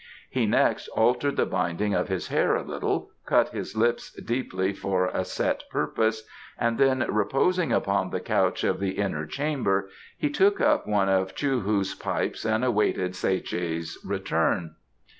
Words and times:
He 0.31 0.47
next 0.47 0.87
altered 0.87 1.35
the 1.35 1.45
binding 1.45 1.93
of 1.93 2.07
his 2.07 2.29
hair 2.29 2.55
a 2.55 2.63
little, 2.63 3.11
cut 3.27 3.49
his 3.49 3.77
lips 3.77 4.09
deeply 4.19 4.73
for 4.73 5.05
a 5.09 5.23
set 5.23 5.61
purpose, 5.69 6.27
and 6.57 6.79
then 6.79 7.05
reposing 7.07 7.71
upon 7.71 8.09
the 8.09 8.19
couch 8.19 8.63
of 8.63 8.79
the 8.79 8.93
inner 8.97 9.27
chamber 9.27 9.89
he 10.17 10.31
took 10.31 10.59
up 10.59 10.87
one 10.87 11.07
of 11.07 11.35
Chou 11.35 11.59
hu's 11.59 11.93
pipes 11.93 12.45
and 12.45 12.65
awaited 12.65 13.11
Tsae 13.11 13.45
che's 13.45 13.99
return. 14.03 14.73